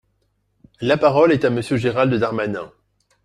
[0.79, 2.71] La parole est à Monsieur Gérald Darmanin.